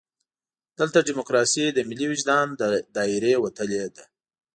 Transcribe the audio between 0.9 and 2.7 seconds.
ډیموکراسي د ملي وجدان له